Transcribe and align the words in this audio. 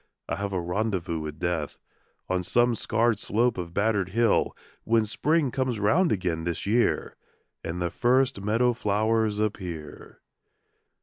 I 0.27 0.37
have 0.37 0.51
a 0.51 0.59
rendezvous 0.59 1.19
with 1.19 1.37
Death 1.37 1.77
On 2.27 2.41
some 2.41 2.73
scarred 2.73 3.19
slope 3.19 3.59
of 3.59 3.71
battered 3.71 4.09
hill, 4.09 4.57
When 4.83 5.05
Spring 5.05 5.51
comes 5.51 5.79
round 5.79 6.11
again 6.11 6.43
this 6.43 6.65
year 6.65 7.15
And 7.63 7.79
the 7.79 7.91
first 7.91 8.41
meadow 8.41 8.73
flowers 8.73 9.37
appear. 9.37 10.19